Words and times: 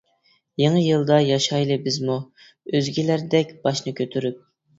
يېڭى 0.61 0.79
يىلدا 0.83 1.17
ياشايلى 1.23 1.77
بىزمۇ، 1.83 2.15
ئۆزگىلەردەك 2.73 3.53
باشنى 3.69 3.95
كۆتۈرۈپ. 4.03 4.43